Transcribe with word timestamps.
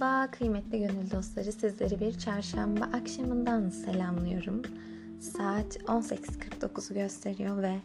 Merhaba 0.00 0.30
kıymetli 0.30 0.78
gönül 0.78 1.10
dostları 1.10 1.52
sizleri 1.52 2.00
bir 2.00 2.18
çarşamba 2.18 2.84
akşamından 2.84 3.68
selamlıyorum. 3.68 4.62
Saat 5.20 5.76
18.49'u 5.76 6.94
gösteriyor 6.94 7.62
ve 7.62 7.76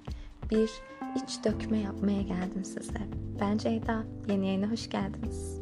bir 0.51 0.69
iç 1.15 1.45
dökme 1.45 1.77
yapmaya 1.77 2.21
geldim 2.21 2.65
size. 2.65 2.99
Ben 3.41 3.57
Ceyda, 3.57 4.03
yeni 4.27 4.47
yayına 4.47 4.71
hoş 4.71 4.89
geldiniz. 4.89 5.59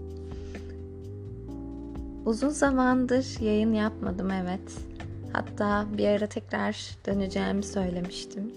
Uzun 2.25 2.50
zamandır 2.50 3.41
yayın 3.41 3.73
yapmadım 3.73 4.32
evet. 4.32 4.77
Hatta 5.33 5.86
bir 5.97 6.07
ara 6.07 6.27
tekrar 6.27 6.97
döneceğimi 7.07 7.64
söylemiştim. 7.64 8.54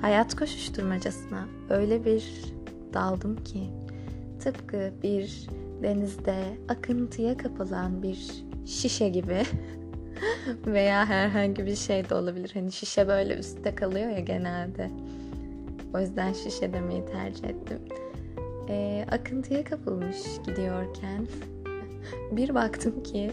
Hayat 0.00 0.36
koşuşturmacasına 0.36 1.48
öyle 1.70 2.04
bir 2.04 2.24
daldım 2.92 3.44
ki 3.44 3.70
tıpkı 4.40 4.92
bir 5.02 5.48
denizde 5.82 6.44
akıntıya 6.68 7.36
kapılan 7.36 8.02
bir 8.02 8.44
şişe 8.66 9.08
gibi 9.08 9.42
veya 10.66 11.06
herhangi 11.06 11.66
bir 11.66 11.76
şey 11.76 12.08
de 12.08 12.14
olabilir. 12.14 12.50
Hani 12.54 12.72
şişe 12.72 13.08
böyle 13.08 13.36
üstte 13.36 13.74
kalıyor 13.74 14.10
ya 14.10 14.20
genelde. 14.20 14.90
O 15.94 16.00
yüzden 16.00 16.32
şişe 16.32 16.72
demeyi 16.72 17.04
tercih 17.06 17.44
ettim. 17.44 17.78
Ee, 18.68 19.06
akıntıya 19.10 19.64
kapılmış 19.64 20.18
gidiyorken 20.46 21.26
bir 22.32 22.54
baktım 22.54 23.02
ki 23.02 23.30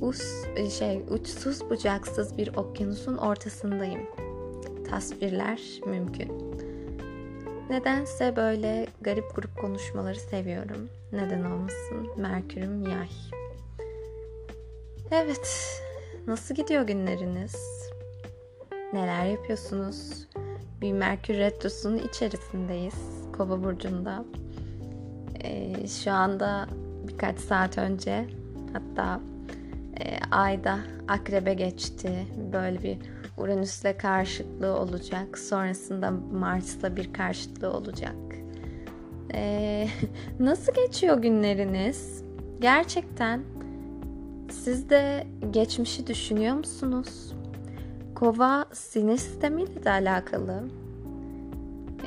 us 0.00 0.22
şey 0.78 1.02
uçsuz 1.10 1.70
bucaksız 1.70 2.38
bir 2.38 2.56
okyanusun 2.56 3.16
ortasındayım. 3.16 4.02
Tasvirler 4.90 5.60
mümkün. 5.86 6.43
Nedense 7.70 8.36
böyle 8.36 8.86
garip 9.00 9.36
grup 9.36 9.58
konuşmaları 9.60 10.20
seviyorum. 10.20 10.88
Neden 11.12 11.44
olmasın? 11.44 12.08
Merkürüm 12.16 12.82
yay. 12.82 13.08
Evet, 15.10 15.80
nasıl 16.26 16.54
gidiyor 16.54 16.82
günleriniz? 16.82 17.56
Neler 18.92 19.24
yapıyorsunuz? 19.24 20.28
Bir 20.80 20.92
Merkür 20.92 21.34
Retrosu'nun 21.34 21.98
içerisindeyiz. 21.98 22.94
Kova 23.36 23.62
burcunda. 23.64 24.24
Ee, 25.44 25.86
şu 25.86 26.12
anda 26.12 26.68
birkaç 27.08 27.38
saat 27.38 27.78
önce 27.78 28.26
hatta 28.72 29.20
e, 30.00 30.18
ayda 30.30 30.78
akrebe 31.08 31.54
geçti. 31.54 32.26
Böyle 32.52 32.82
bir 32.82 32.98
Uranüs'le 33.36 33.98
karşıtlığı 33.98 34.78
olacak. 34.78 35.38
Sonrasında 35.38 36.10
Mars'la 36.32 36.96
bir 36.96 37.12
karşıtlığı 37.12 37.72
olacak. 37.72 38.14
Ee, 39.34 39.88
nasıl 40.40 40.72
geçiyor 40.74 41.22
günleriniz? 41.22 42.24
Gerçekten 42.60 43.42
siz 44.50 44.90
de 44.90 45.26
geçmişi 45.50 46.06
düşünüyor 46.06 46.54
musunuz? 46.54 47.32
Kova 48.14 48.64
sinir 48.72 49.16
sistemiyle 49.16 49.84
de 49.84 49.90
alakalı. 49.90 50.62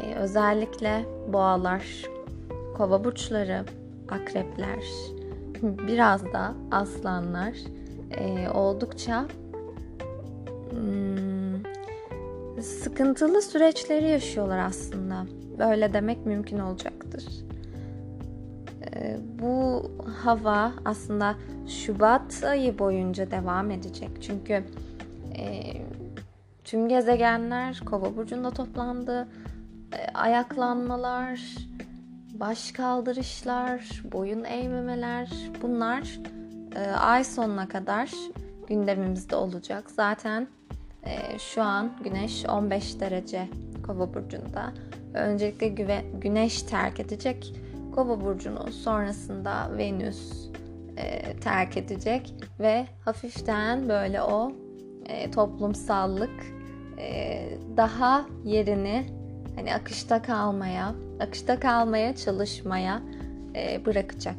Ee, 0.04 0.16
özellikle 0.16 1.06
boğalar, 1.34 1.86
kova 2.78 3.04
burçları, 3.04 3.66
akrepler, 4.10 4.84
biraz 5.62 6.26
da 6.26 6.54
aslanlar 6.72 7.54
e, 8.12 8.50
oldukça 8.50 9.28
hmm, 10.72 11.64
sıkıntılı 12.62 13.42
süreçleri 13.42 14.10
yaşıyorlar 14.10 14.58
aslında. 14.58 15.26
Böyle 15.60 15.94
demek 15.94 16.26
mümkün 16.26 16.60
olacaktır. 16.60 17.26
Ee, 18.96 19.18
bu 19.40 19.84
hava 20.24 20.72
aslında 20.86 21.36
Şubat 21.68 22.44
ayı 22.44 22.80
boyunca 22.80 23.32
devam 23.32 23.72
edecek. 23.72 24.10
Çünkü 24.22 24.64
e, 25.38 25.74
tüm 26.64 26.90
gezegenler 26.90 27.82
Kova 27.86 28.16
burcunda 28.16 28.52
toplandı. 28.52 29.28
E, 29.94 30.14
ayaklanmalar, 30.14 31.42
baş 32.34 32.72
kaldırışlar, 32.72 34.04
boyun 34.12 34.44
eğmemeler 34.44 35.30
bunlar 35.62 36.20
e, 36.76 36.80
ay 36.92 37.24
sonuna 37.24 37.68
kadar 37.68 38.12
gündemimizde 38.68 39.36
olacak. 39.36 39.92
Zaten 39.92 40.48
e, 41.08 41.40
şu 41.40 41.62
an 41.62 41.98
Güneş 42.04 42.46
15 42.46 43.00
derece 43.00 43.48
Kova 43.88 44.14
burcunda. 44.14 44.74
Öncelikle 45.14 45.68
güve, 45.68 46.06
Güneş 46.22 46.62
terk 46.62 47.00
edecek 47.00 47.54
Kova 47.96 48.22
burcunu. 48.22 48.72
Sonrasında 48.72 49.78
Venüs 49.78 50.50
e, 50.98 51.34
terk 51.34 51.78
edecek 51.78 52.34
ve 52.60 52.86
hafiften 53.06 53.90
böyle 53.90 54.22
o 54.22 54.52
e, 55.06 55.32
toplumsallık 55.32 56.46
e, 57.00 57.50
daha 57.78 58.26
yerini 58.44 59.06
hani 59.56 59.74
akışta 59.76 60.22
kalmaya, 60.22 60.96
akışta 61.20 61.60
kalmaya 61.60 62.16
çalışmaya 62.16 63.02
e, 63.56 63.86
bırakacak. 63.86 64.36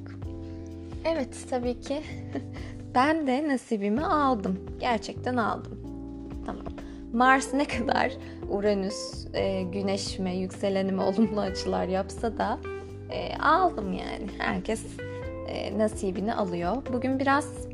Evet 1.04 1.36
tabii 1.50 1.80
ki 1.80 2.02
ben 2.94 3.26
de 3.26 3.48
nasibimi 3.48 4.04
aldım. 4.04 4.58
Gerçekten 4.80 5.36
aldım. 5.36 5.77
Tamam. 6.48 6.64
Mars 7.12 7.54
ne 7.54 7.64
kadar 7.64 8.12
Uranüs 8.48 9.26
e, 9.34 9.62
güneşime, 9.62 10.36
yükselenime 10.36 11.02
olumlu 11.02 11.40
açılar 11.40 11.84
yapsa 11.84 12.38
da 12.38 12.58
e, 13.10 13.36
aldım 13.36 13.92
yani. 13.92 14.28
Herkes 14.38 14.82
e, 15.48 15.78
nasibini 15.78 16.34
alıyor. 16.34 16.76
Bugün 16.92 17.18
biraz 17.18 17.66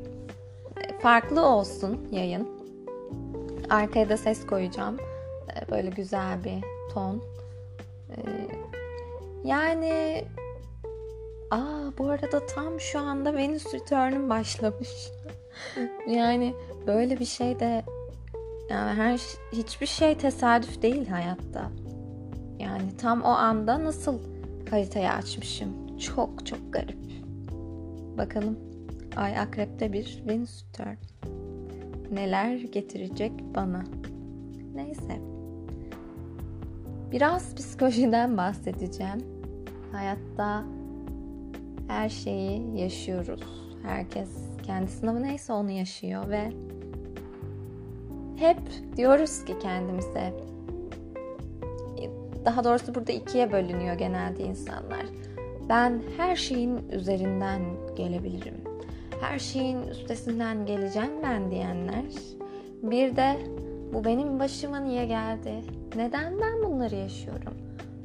e, 0.77 0.99
farklı 0.99 1.47
olsun 1.47 2.09
yayın. 2.11 2.49
Arkaya 3.71 4.09
da 4.09 4.17
ses 4.17 4.47
koyacağım. 4.47 4.99
E, 5.57 5.71
böyle 5.71 5.91
güzel 5.91 6.45
bir 6.45 6.65
ton. 6.95 7.23
E, 8.11 8.17
yani 9.45 10.25
Aa 11.51 11.93
bu 11.99 12.11
arada 12.11 12.47
tam 12.47 12.81
şu 12.81 12.99
anda 12.99 13.35
Venüs 13.35 13.75
Return'um 13.75 14.31
başlamış. 14.31 15.11
yani 16.07 16.55
böyle 16.87 17.21
bir 17.21 17.25
şey 17.25 17.61
de 17.61 17.85
yani 18.71 18.93
her 18.95 19.21
hiçbir 19.53 19.87
şey 19.87 20.15
tesadüf 20.15 20.83
değil 20.83 21.09
hayatta. 21.09 21.71
Yani 22.59 22.97
tam 22.99 23.23
o 23.23 23.29
anda 23.29 23.85
nasıl 23.85 24.19
haritayı 24.71 25.11
açmışım. 25.11 25.99
Çok 25.99 26.47
çok 26.47 26.73
garip. 26.73 26.99
Bakalım 28.19 28.59
Ay 29.17 29.39
Akrep'te 29.39 29.93
bir 29.93 30.23
Venüs 30.29 30.65
return. 30.65 30.97
Neler 32.13 32.57
getirecek 32.57 33.33
bana. 33.55 33.85
Neyse. 34.75 35.21
Biraz 37.13 37.55
psikolojiden 37.55 38.37
bahsedeceğim. 38.37 39.25
Hayatta 39.93 40.65
her 41.89 42.09
şeyi 42.09 42.79
yaşıyoruz. 42.81 43.41
Herkes 43.83 44.29
kendi 44.63 44.91
sınavı 44.91 45.23
neyse 45.23 45.53
onu 45.53 45.71
yaşıyor 45.71 46.29
ve 46.29 46.53
hep 48.45 48.59
diyoruz 48.97 49.45
ki 49.45 49.59
kendimize 49.59 50.33
daha 52.45 52.65
doğrusu 52.65 52.95
burada 52.95 53.13
ikiye 53.13 53.53
bölünüyor 53.53 53.95
genelde 53.95 54.45
insanlar. 54.45 55.07
Ben 55.69 56.03
her 56.17 56.37
şeyin 56.37 56.89
üzerinden 56.93 57.63
gelebilirim. 57.97 58.61
Her 59.21 59.39
şeyin 59.39 59.83
üstesinden 59.83 60.67
geleceğim 60.67 61.23
ben 61.23 61.51
diyenler. 61.51 62.05
Bir 62.83 63.17
de 63.17 63.37
bu 63.95 64.05
benim 64.05 64.39
başıma 64.41 64.79
niye 64.79 65.07
geldi? 65.07 65.55
Neden 65.97 66.41
ben 66.41 66.63
bunları 66.65 66.95
yaşıyorum? 66.95 67.55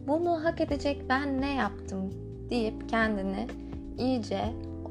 Bunu 0.08 0.46
hak 0.46 0.62
edecek 0.62 1.02
ben 1.10 1.42
ne 1.42 1.56
yaptım 1.56 2.14
deyip 2.50 2.90
kendini 2.90 3.48
iyice 3.98 4.42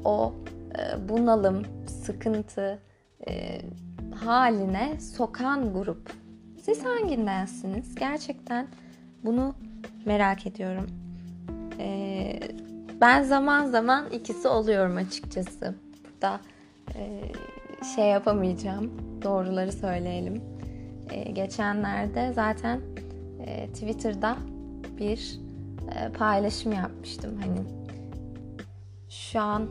o 0.05 0.33
e, 0.77 1.09
bunalım, 1.09 1.63
sıkıntı 1.87 2.79
e, 3.27 3.61
haline 4.25 4.99
sokan 4.99 5.73
grup. 5.73 6.13
Siz 6.63 6.85
hangindensiniz? 6.85 7.95
Gerçekten 7.95 8.67
bunu 9.23 9.55
merak 10.05 10.47
ediyorum. 10.47 10.87
E, 11.79 12.39
ben 13.01 13.23
zaman 13.23 13.65
zaman 13.65 14.09
ikisi 14.09 14.47
oluyorum 14.47 14.97
açıkçası. 14.97 15.75
Burada 16.03 16.39
e, 16.95 17.21
şey 17.95 18.05
yapamayacağım. 18.05 18.91
Doğruları 19.23 19.71
söyleyelim. 19.71 20.41
E, 21.11 21.31
geçenlerde 21.31 22.33
zaten 22.33 22.81
e, 23.45 23.67
Twitter'da 23.67 24.37
bir 24.99 25.39
e, 25.95 26.11
paylaşım 26.11 26.71
yapmıştım. 26.71 27.39
Hani 27.41 27.59
şu 29.09 29.39
an 29.39 29.69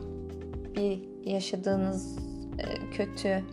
bir 0.75 0.99
yaşadığınız 1.25 2.17
e, 2.57 2.91
kötü 2.91 3.43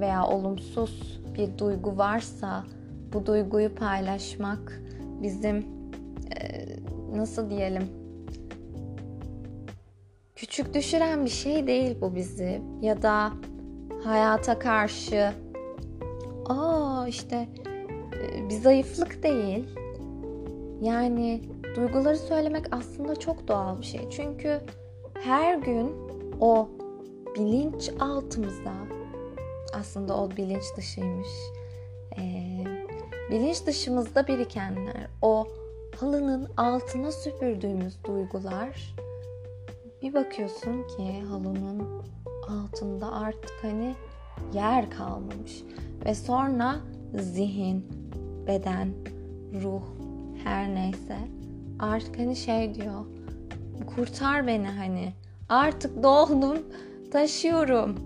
veya 0.00 0.26
olumsuz 0.26 1.20
bir 1.34 1.58
duygu 1.58 1.98
varsa 1.98 2.64
bu 3.12 3.26
duyguyu 3.26 3.74
paylaşmak 3.74 4.82
bizim 5.22 5.56
e, 5.56 6.66
nasıl 7.16 7.50
diyelim 7.50 7.88
küçük 10.38 10.74
düşüren 10.74 11.24
bir 11.24 11.30
şey 11.30 11.66
değil 11.66 11.96
bu 12.00 12.14
bizi. 12.14 12.62
Ya 12.80 13.02
da 13.02 13.32
hayata 14.04 14.58
karşı 14.58 15.32
aa 16.46 17.06
işte 17.08 17.48
e, 18.22 18.48
bir 18.48 18.54
zayıflık 18.54 19.22
değil. 19.22 19.64
Yani 20.80 21.42
duyguları 21.76 22.16
söylemek 22.16 22.66
aslında 22.70 23.16
çok 23.16 23.48
doğal 23.48 23.78
bir 23.78 23.86
şey. 23.86 24.00
Çünkü 24.10 24.60
her 25.14 25.58
gün 25.58 25.92
o 26.40 26.68
bilinç 27.36 27.90
altımızda 28.00 28.72
aslında 29.72 30.16
o 30.20 30.30
bilinç 30.30 30.64
dışıymış. 30.76 31.28
Ee, 32.18 32.64
bilinç 33.30 33.66
dışımızda 33.66 34.26
birikenler, 34.26 35.08
o 35.22 35.46
halının 36.00 36.48
altına 36.56 37.12
süpürdüğümüz 37.12 38.04
duygular 38.04 38.94
bir 40.02 40.14
bakıyorsun 40.14 40.86
ki 40.96 41.22
halının 41.28 42.02
altında 42.48 43.12
artık 43.12 43.52
hani 43.62 43.94
yer 44.54 44.90
kalmamış 44.90 45.62
ve 46.04 46.14
sonra 46.14 46.76
zihin, 47.14 47.86
beden, 48.46 48.92
ruh 49.62 49.82
her 50.44 50.74
neyse 50.74 51.18
artık 51.78 52.18
hani 52.18 52.36
şey 52.36 52.74
diyor 52.74 53.04
kurtar 53.96 54.46
beni 54.46 54.68
hani 54.68 55.12
artık 55.48 56.02
doldum 56.02 56.58
taşıyorum 57.12 57.96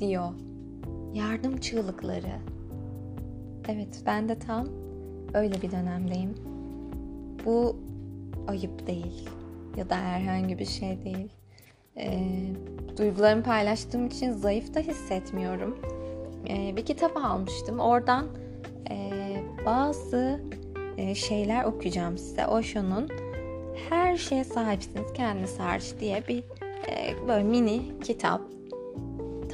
diyor 0.00 0.28
yardım 1.14 1.56
çığlıkları. 1.60 2.40
Evet 3.68 4.02
ben 4.06 4.28
de 4.28 4.38
tam 4.38 4.68
öyle 5.34 5.62
bir 5.62 5.70
dönemdeyim. 5.70 6.34
Bu 7.44 7.76
ayıp 8.48 8.86
değil 8.86 9.28
ya 9.76 9.90
da 9.90 9.96
herhangi 9.96 10.58
bir 10.58 10.66
şey 10.66 11.04
değil. 11.04 11.28
E, 11.96 12.30
duygularımı 12.98 13.42
paylaştığım 13.42 14.06
için 14.06 14.32
zayıf 14.32 14.74
da 14.74 14.80
hissetmiyorum. 14.80 15.78
E, 16.48 16.76
bir 16.76 16.84
kitap 16.84 17.16
almıştım. 17.16 17.78
Oradan 17.78 18.26
e, 18.90 19.10
bazı 19.66 20.40
e, 20.96 21.14
şeyler 21.14 21.64
okuyacağım 21.64 22.18
size. 22.18 22.46
Osho'nun 22.46 23.08
her 23.90 24.16
şeye 24.16 24.44
sahipsiniz 24.44 25.12
kendiniz 25.12 25.58
hariç 25.58 25.94
diye 26.00 26.22
bir 26.28 26.38
e, 26.88 27.28
böyle 27.28 27.44
mini 27.44 28.00
kitap. 28.04 28.40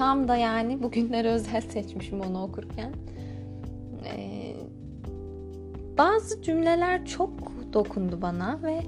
Tam 0.00 0.28
da 0.28 0.36
yani 0.36 0.82
bugünlere 0.82 1.28
özel 1.28 1.60
seçmişim 1.60 2.20
onu 2.20 2.42
okurken. 2.42 2.92
E, 4.04 4.54
bazı 5.98 6.42
cümleler 6.42 7.06
çok 7.06 7.30
dokundu 7.72 8.22
bana 8.22 8.62
ve 8.62 8.82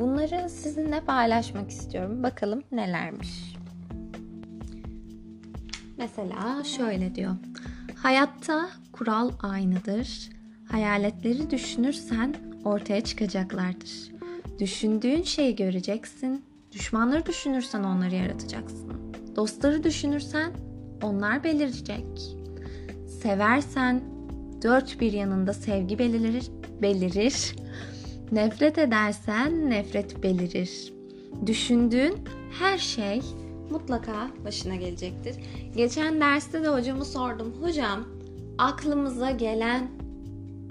bunları 0.00 0.50
sizinle 0.50 1.00
paylaşmak 1.00 1.70
istiyorum. 1.70 2.22
Bakalım 2.22 2.62
nelermiş. 2.72 3.56
Mesela 5.98 6.64
şöyle 6.64 7.14
diyor. 7.14 7.36
Hayatta 7.94 8.68
kural 8.92 9.30
aynıdır. 9.42 10.30
Hayaletleri 10.70 11.50
düşünürsen 11.50 12.34
ortaya 12.64 13.00
çıkacaklardır. 13.00 14.12
Düşündüğün 14.58 15.22
şeyi 15.22 15.56
göreceksin. 15.56 16.44
Düşmanları 16.72 17.26
düşünürsen 17.26 17.84
onları 17.84 18.14
yaratacaksın. 18.14 19.06
Dostları 19.36 19.84
düşünürsen 19.84 20.52
onlar 21.02 21.44
belirecek. 21.44 22.36
Seversen 23.22 24.00
dört 24.62 25.00
bir 25.00 25.12
yanında 25.12 25.52
sevgi 25.52 25.98
belirir, 25.98 26.50
belirir. 26.82 27.56
Nefret 28.32 28.78
edersen 28.78 29.70
nefret 29.70 30.22
belirir. 30.22 30.92
Düşündüğün 31.46 32.14
her 32.58 32.78
şey 32.78 33.22
mutlaka 33.70 34.30
başına 34.44 34.76
gelecektir. 34.76 35.36
Geçen 35.76 36.20
derste 36.20 36.62
de 36.62 36.68
hocamı 36.68 37.04
sordum. 37.04 37.54
Hocam 37.62 38.04
aklımıza 38.58 39.30
gelen 39.30 39.88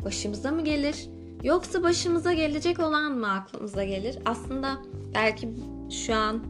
başımıza 0.06 0.51
mı 0.51 0.63
gelir? 0.63 1.09
Yoksa 1.44 1.83
başımıza 1.83 2.33
gelecek 2.33 2.79
olan 2.79 3.12
mı 3.12 3.31
aklımıza 3.31 3.83
gelir? 3.83 4.17
Aslında 4.25 4.77
belki 5.15 5.50
şu 6.06 6.15
an 6.15 6.44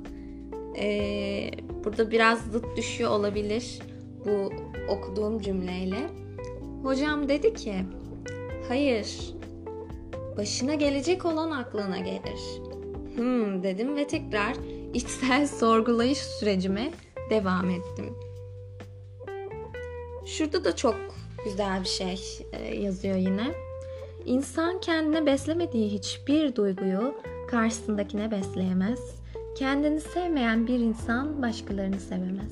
e, 0.78 1.52
burada 1.86 2.12
biraz 2.12 2.40
zıt 2.52 2.78
düşüyor 2.78 3.12
olabilir 3.12 3.80
bu 4.26 4.52
okuduğum 4.90 5.42
cümleyle. 5.42 6.10
Hocam 6.84 7.30
dedi 7.30 7.54
ki, 7.54 7.76
hayır, 8.68 9.34
başına 10.38 10.74
gelecek 10.74 11.26
olan 11.26 11.52
aklına 11.52 11.98
gelir. 11.98 12.62
Hmm 13.16 13.64
dedim 13.64 13.96
ve 13.96 14.08
tekrar 14.08 14.56
içsel 14.94 15.48
sorgulayış 15.48 16.18
sürecime 16.18 16.92
devam 17.30 17.70
ettim. 17.70 18.14
Şurada 20.26 20.64
da 20.64 20.76
çok 20.76 20.96
güzel 21.46 21.82
bir 21.82 21.88
şey 21.88 22.20
e, 22.54 22.76
yazıyor 22.76 23.16
yine. 23.16 23.54
İnsan 24.26 24.80
kendine 24.80 25.26
beslemediği 25.26 25.90
hiçbir 25.90 26.56
duyguyu 26.56 27.16
karşısındakine 27.48 28.32
besleyemez. 28.32 29.25
Kendini 29.56 30.02
sevmeyen 30.02 30.68
bir 30.68 30.80
insan 30.80 31.42
başkalarını 31.42 32.00
sevemez. 32.00 32.52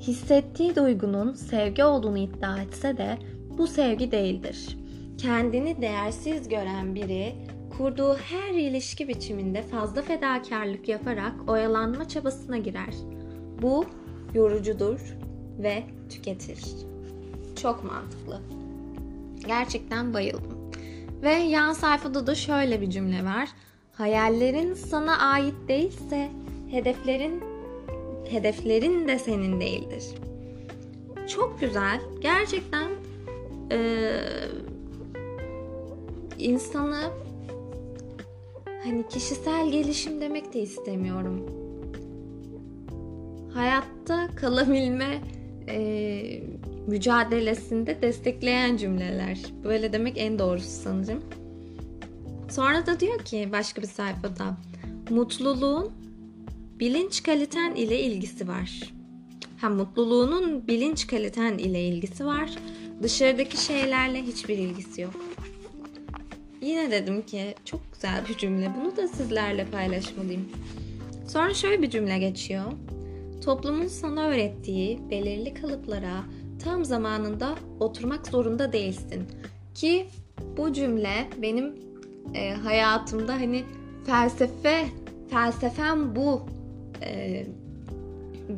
Hissettiği 0.00 0.76
duygunun 0.76 1.32
sevgi 1.34 1.84
olduğunu 1.84 2.18
iddia 2.18 2.62
etse 2.62 2.96
de 2.96 3.18
bu 3.58 3.66
sevgi 3.66 4.12
değildir. 4.12 4.78
Kendini 5.18 5.82
değersiz 5.82 6.48
gören 6.48 6.94
biri 6.94 7.34
kurduğu 7.76 8.14
her 8.16 8.54
ilişki 8.54 9.08
biçiminde 9.08 9.62
fazla 9.62 10.02
fedakarlık 10.02 10.88
yaparak 10.88 11.32
oyalanma 11.48 12.08
çabasına 12.08 12.58
girer. 12.58 12.94
Bu 13.62 13.84
yorucudur 14.34 15.16
ve 15.58 15.84
tüketir. 16.10 16.60
Çok 17.62 17.84
mantıklı. 17.84 18.40
Gerçekten 19.46 20.14
bayıldım. 20.14 20.70
Ve 21.22 21.32
yan 21.32 21.72
sayfada 21.72 22.26
da 22.26 22.34
şöyle 22.34 22.80
bir 22.80 22.90
cümle 22.90 23.24
var. 23.24 23.48
Hayallerin 23.98 24.74
sana 24.74 25.18
ait 25.18 25.54
değilse 25.68 26.30
hedeflerin 26.70 27.42
hedeflerin 28.30 29.08
de 29.08 29.18
senin 29.18 29.60
değildir. 29.60 30.04
Çok 31.28 31.60
güzel. 31.60 32.00
Gerçekten 32.20 32.90
e, 33.72 33.78
insanı 36.38 37.10
hani 38.84 39.08
kişisel 39.08 39.70
gelişim 39.70 40.20
demek 40.20 40.54
de 40.54 40.60
istemiyorum. 40.60 41.46
Hayatta 43.54 44.28
kalabilme 44.36 45.20
e, 45.68 46.42
mücadelesinde 46.86 48.02
destekleyen 48.02 48.76
cümleler. 48.76 49.40
Böyle 49.64 49.92
demek 49.92 50.18
en 50.18 50.38
doğrusu 50.38 50.68
sanırım. 50.68 51.22
Sonra 52.54 52.86
da 52.86 53.00
diyor 53.00 53.18
ki 53.18 53.48
başka 53.52 53.82
bir 53.82 53.86
sayfada 53.86 54.56
mutluluğun 55.10 55.92
bilinç 56.80 57.22
kaliten 57.22 57.74
ile 57.74 58.00
ilgisi 58.00 58.48
var. 58.48 58.92
Ha 59.60 59.68
mutluluğunun 59.68 60.66
bilinç 60.66 61.06
kaliten 61.06 61.58
ile 61.58 61.88
ilgisi 61.88 62.26
var. 62.26 62.50
Dışarıdaki 63.02 63.64
şeylerle 63.64 64.22
hiçbir 64.22 64.58
ilgisi 64.58 65.00
yok. 65.00 65.14
Yine 66.62 66.90
dedim 66.90 67.22
ki 67.22 67.54
çok 67.64 67.80
güzel 67.92 68.28
bir 68.28 68.38
cümle. 68.38 68.72
Bunu 68.80 68.96
da 68.96 69.08
sizlerle 69.08 69.66
paylaşmalıyım. 69.66 70.48
Sonra 71.28 71.54
şöyle 71.54 71.82
bir 71.82 71.90
cümle 71.90 72.18
geçiyor. 72.18 72.72
Toplumun 73.44 73.86
sana 73.86 74.26
öğrettiği 74.26 75.10
belirli 75.10 75.54
kalıplara 75.54 76.24
tam 76.64 76.84
zamanında 76.84 77.54
oturmak 77.80 78.26
zorunda 78.26 78.72
değilsin. 78.72 79.22
Ki 79.74 80.06
bu 80.56 80.72
cümle 80.72 81.28
benim 81.42 81.84
e, 82.34 82.54
hayatımda 82.54 83.32
hani 83.32 83.64
felsefe, 84.06 84.84
felsefem 85.30 86.16
bu 86.16 86.42
e, 87.02 87.46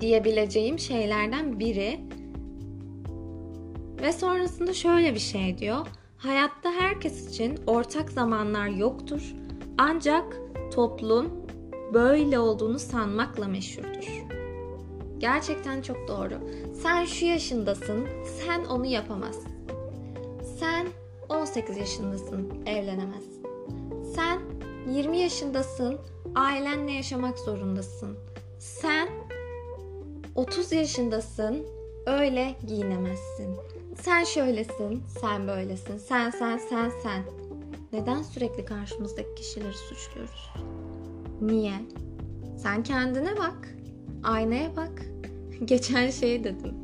diyebileceğim 0.00 0.78
şeylerden 0.78 1.60
biri. 1.60 2.00
Ve 4.02 4.12
sonrasında 4.12 4.72
şöyle 4.72 5.14
bir 5.14 5.20
şey 5.20 5.58
diyor. 5.58 5.86
Hayatta 6.16 6.72
herkes 6.72 7.30
için 7.30 7.58
ortak 7.66 8.10
zamanlar 8.10 8.66
yoktur. 8.66 9.34
Ancak 9.78 10.36
toplum 10.74 11.46
böyle 11.94 12.38
olduğunu 12.38 12.78
sanmakla 12.78 13.48
meşhurdur. 13.48 14.24
Gerçekten 15.18 15.82
çok 15.82 16.08
doğru. 16.08 16.34
Sen 16.82 17.04
şu 17.04 17.26
yaşındasın, 17.26 18.08
sen 18.24 18.64
onu 18.64 18.86
yapamazsın. 18.86 19.52
Sen 20.60 20.86
18 21.28 21.76
yaşındasın, 21.76 22.52
evlenemezsin. 22.66 23.35
Sen 24.16 24.40
20 24.92 25.18
yaşındasın, 25.18 25.98
ailenle 26.34 26.92
yaşamak 26.92 27.38
zorundasın. 27.38 28.16
Sen 28.58 29.08
30 30.34 30.72
yaşındasın, 30.72 31.66
öyle 32.06 32.54
giyinemezsin. 32.66 33.56
Sen 34.00 34.24
şöylesin, 34.24 35.02
sen 35.20 35.48
böylesin. 35.48 35.98
Sen, 35.98 36.30
sen, 36.30 36.58
sen, 36.58 36.92
sen. 37.02 37.22
Neden 37.92 38.22
sürekli 38.22 38.64
karşımızdaki 38.64 39.34
kişileri 39.34 39.74
suçluyoruz? 39.74 40.50
Niye? 41.40 41.74
Sen 42.58 42.82
kendine 42.82 43.36
bak. 43.38 43.68
aynaya 44.24 44.76
bak. 44.76 45.02
Geçen 45.64 46.10
şey 46.10 46.44
dedim. 46.44 46.74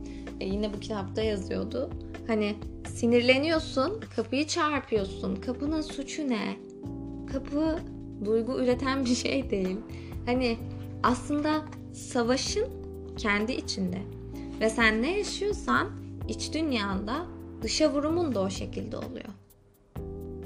E, 0.40 0.46
yine 0.46 0.72
bu 0.72 0.80
kitapta 0.80 1.22
yazıyordu. 1.22 1.90
Hani 2.26 2.56
sinirleniyorsun, 2.94 4.00
kapıyı 4.16 4.46
çarpıyorsun. 4.46 5.36
Kapının 5.36 5.80
suçu 5.80 6.28
ne? 6.28 6.56
Kapı 7.32 7.78
duygu 8.24 8.58
üreten 8.58 9.04
bir 9.04 9.14
şey 9.14 9.50
değil. 9.50 9.76
Hani 10.26 10.58
aslında 11.02 11.62
savaşın 11.92 12.66
kendi 13.16 13.52
içinde. 13.52 13.98
Ve 14.60 14.70
sen 14.70 15.02
ne 15.02 15.18
yaşıyorsan 15.18 15.90
iç 16.28 16.54
dünyanda 16.54 17.26
dışa 17.62 17.92
vurumun 17.92 18.34
da 18.34 18.40
o 18.40 18.50
şekilde 18.50 18.96
oluyor. 18.96 19.28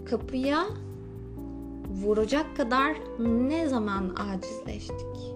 Kapıya 0.04 0.66
vuracak 1.88 2.56
kadar 2.56 2.96
ne 3.18 3.68
zaman 3.68 4.16
acizleştik? 4.16 5.34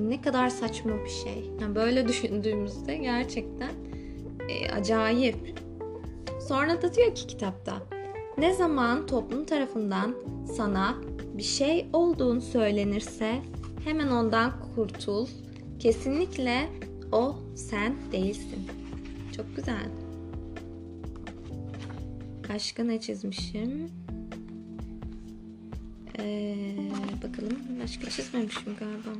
Ne 0.00 0.20
kadar 0.20 0.48
saçma 0.48 1.04
bir 1.04 1.10
şey. 1.10 1.50
Yani 1.60 1.74
böyle 1.74 2.08
düşündüğümüzde 2.08 2.96
gerçekten 2.96 3.70
e, 4.48 4.70
acayip. 4.70 5.60
Sonra 6.48 6.82
da 6.82 6.94
diyor 6.94 7.14
ki 7.14 7.26
kitapta 7.26 7.82
ne 8.38 8.54
zaman 8.54 9.06
toplum 9.06 9.44
tarafından 9.44 10.14
sana 10.56 10.94
bir 11.34 11.42
şey 11.42 11.86
olduğun 11.92 12.40
söylenirse 12.40 13.42
hemen 13.84 14.08
ondan 14.08 14.52
kurtul. 14.74 15.26
Kesinlikle 15.78 16.68
o 17.12 17.36
sen 17.54 17.94
değilsin. 18.12 18.66
Çok 19.36 19.56
güzel. 19.56 19.88
Başka 22.48 22.84
ne 22.84 23.00
çizmişim? 23.00 23.90
Ee, 26.18 26.76
bakalım 27.22 27.58
başka 27.82 28.10
çizmemişim 28.10 28.76
galiba. 28.78 29.18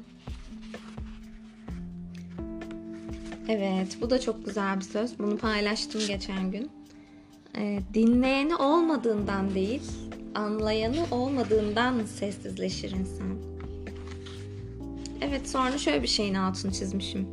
Evet 3.48 3.98
bu 4.00 4.10
da 4.10 4.20
çok 4.20 4.46
güzel 4.46 4.76
bir 4.76 4.84
söz. 4.84 5.18
Bunu 5.18 5.38
paylaştım 5.38 6.00
geçen 6.08 6.50
gün. 6.50 6.70
Ee, 7.58 7.80
dinleyeni 7.94 8.56
olmadığından 8.56 9.54
değil, 9.54 9.82
anlayanı 10.34 11.06
olmadığından 11.10 12.04
sessizleşir 12.04 12.90
insan. 12.90 13.36
Evet 15.20 15.48
sonra 15.48 15.78
şöyle 15.78 16.02
bir 16.02 16.08
şeyin 16.08 16.34
altını 16.34 16.72
çizmişim. 16.72 17.28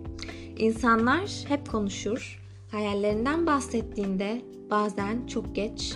İnsanlar 0.57 1.29
hep 1.47 1.71
konuşur. 1.71 2.41
Hayallerinden 2.71 3.47
bahsettiğinde 3.47 4.41
bazen 4.69 5.27
çok 5.27 5.55
geç, 5.55 5.95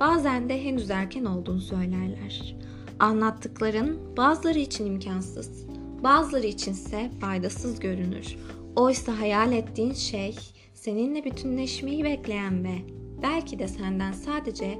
bazen 0.00 0.48
de 0.48 0.64
henüz 0.64 0.90
erken 0.90 1.24
olduğunu 1.24 1.60
söylerler. 1.60 2.56
Anlattıkların 2.98 4.16
bazıları 4.16 4.58
için 4.58 4.86
imkansız, 4.86 5.66
bazıları 6.02 6.46
içinse 6.46 7.10
faydasız 7.20 7.80
görünür. 7.80 8.36
Oysa 8.76 9.20
hayal 9.20 9.52
ettiğin 9.52 9.92
şey 9.92 10.36
seninle 10.74 11.24
bütünleşmeyi 11.24 12.04
bekleyen 12.04 12.64
ve 12.64 13.01
belki 13.22 13.58
de 13.58 13.68
senden 13.68 14.12
sadece 14.12 14.78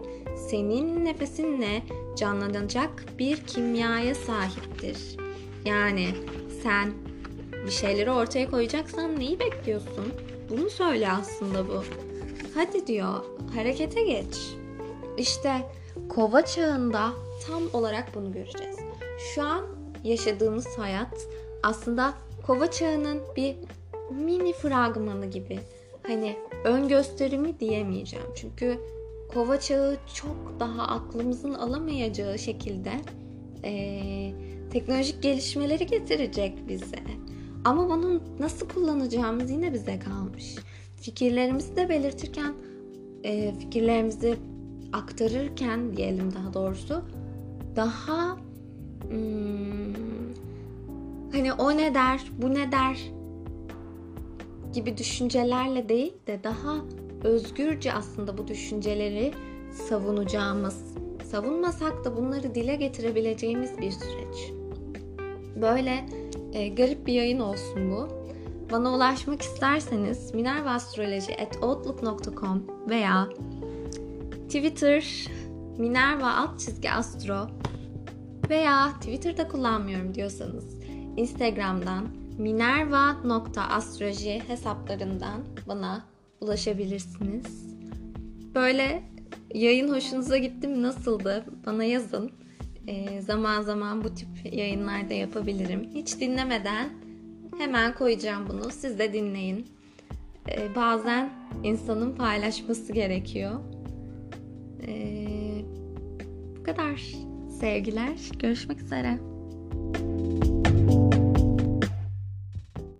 senin 0.48 1.04
nefesinle 1.04 1.82
canlanacak 2.16 3.04
bir 3.18 3.36
kimyaya 3.36 4.14
sahiptir. 4.14 5.16
Yani 5.64 6.08
sen 6.62 6.92
bir 7.66 7.70
şeyleri 7.70 8.10
ortaya 8.10 8.50
koyacaksan 8.50 9.18
neyi 9.18 9.40
bekliyorsun? 9.40 10.12
Bunu 10.50 10.70
söyle 10.70 11.10
aslında 11.10 11.68
bu. 11.68 11.84
Hadi 12.54 12.86
diyor, 12.86 13.24
harekete 13.54 14.02
geç. 14.02 14.36
İşte 15.18 15.70
kova 16.08 16.44
çağında 16.44 17.12
tam 17.46 17.62
olarak 17.72 18.14
bunu 18.14 18.32
göreceğiz. 18.32 18.76
Şu 19.34 19.42
an 19.42 19.66
yaşadığımız 20.04 20.78
hayat 20.78 21.26
aslında 21.62 22.14
kova 22.46 22.70
çağının 22.70 23.20
bir 23.36 23.56
mini 24.10 24.52
fragmanı 24.52 25.26
gibi. 25.26 25.60
Hani 26.02 26.36
ön 26.64 26.88
gösterimi 26.88 27.60
diyemeyeceğim. 27.60 28.26
Çünkü 28.34 28.78
kova 29.34 29.60
çağı 29.60 29.96
çok 30.14 30.60
daha 30.60 30.82
aklımızın 30.82 31.54
alamayacağı 31.54 32.38
şekilde 32.38 32.92
e, 33.64 33.72
teknolojik 34.70 35.22
gelişmeleri 35.22 35.86
getirecek 35.86 36.68
bize. 36.68 36.98
Ama 37.64 37.90
bunu 37.90 38.20
nasıl 38.40 38.68
kullanacağımız 38.68 39.50
yine 39.50 39.72
bize 39.72 39.98
kalmış. 39.98 40.54
Fikirlerimizi 40.96 41.76
de 41.76 41.88
belirtirken, 41.88 42.54
e, 43.24 43.54
fikirlerimizi 43.58 44.36
aktarırken 44.92 45.96
diyelim 45.96 46.34
daha 46.34 46.54
doğrusu 46.54 47.02
daha 47.76 48.36
hmm, 49.08 49.94
hani 51.32 51.52
o 51.52 51.76
ne 51.76 51.94
der, 51.94 52.20
bu 52.38 52.54
ne 52.54 52.72
der 52.72 52.98
gibi 54.72 54.98
düşüncelerle 54.98 55.88
değil 55.88 56.12
de 56.26 56.40
daha 56.44 56.76
özgürce 57.24 57.92
aslında 57.92 58.38
bu 58.38 58.48
düşünceleri 58.48 59.32
savunacağımız, 59.88 60.94
savunmasak 61.24 62.04
da 62.04 62.16
bunları 62.16 62.54
dile 62.54 62.76
getirebileceğimiz 62.76 63.78
bir 63.78 63.90
süreç. 63.90 64.52
Böyle 65.56 66.06
e, 66.52 66.68
garip 66.68 67.06
bir 67.06 67.12
yayın 67.12 67.40
olsun 67.40 67.90
bu. 67.90 68.08
Bana 68.72 68.94
ulaşmak 68.94 69.42
isterseniz 69.42 70.34
minervaastroloji.outlook.com 70.34 72.62
veya 72.88 73.28
Twitter 74.46 75.28
minerva 75.78 76.30
alt 76.30 76.60
çizgi 76.60 76.90
astro 76.90 77.46
veya 78.50 78.92
Twitter'da 79.00 79.48
kullanmıyorum 79.48 80.14
diyorsanız 80.14 80.78
Instagram'dan 81.16 82.21
minerva.astroloji 82.38 84.42
hesaplarından 84.48 85.40
bana 85.68 86.04
ulaşabilirsiniz. 86.40 87.76
Böyle 88.54 89.02
yayın 89.54 89.94
hoşunuza 89.94 90.36
gitti 90.36 90.68
mi 90.68 90.82
nasıldı 90.82 91.44
bana 91.66 91.84
yazın. 91.84 92.30
Ee, 92.86 93.20
zaman 93.20 93.62
zaman 93.62 94.04
bu 94.04 94.14
tip 94.14 94.28
yayınlarda 94.52 95.14
yapabilirim. 95.14 95.90
Hiç 95.94 96.20
dinlemeden 96.20 96.88
hemen 97.58 97.94
koyacağım 97.94 98.48
bunu. 98.48 98.70
Siz 98.70 98.98
de 98.98 99.12
dinleyin. 99.12 99.66
Ee, 100.48 100.74
bazen 100.74 101.30
insanın 101.62 102.16
paylaşması 102.16 102.92
gerekiyor. 102.92 103.60
Ee, 104.86 105.64
bu 106.58 106.62
kadar. 106.62 107.02
Sevgiler. 107.60 108.18
Görüşmek 108.38 108.82
üzere. 108.82 109.18